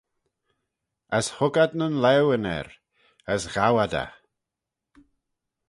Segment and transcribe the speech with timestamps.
[1.17, 2.67] As hug ad nyn laueyn er,
[3.33, 4.13] as ghow ad eh.